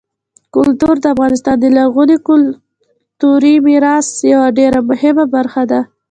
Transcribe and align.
کلتور 0.55 0.95
د 1.01 1.05
افغانستان 1.13 1.55
د 1.59 1.65
لرغوني 1.77 2.17
کلتوري 2.27 3.55
میراث 3.67 4.07
یوه 4.33 4.47
ډېره 4.57 4.79
مهمه 4.89 5.25
برخه 5.35 5.63
ده. 5.71 5.79